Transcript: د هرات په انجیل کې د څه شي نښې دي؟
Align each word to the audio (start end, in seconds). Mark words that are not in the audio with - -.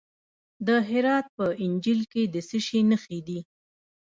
د 0.67 0.69
هرات 0.89 1.25
په 1.37 1.45
انجیل 1.63 2.01
کې 2.11 2.23
د 2.33 2.35
څه 2.47 2.57
شي 2.65 2.79
نښې 2.89 3.19
دي؟ 3.27 3.39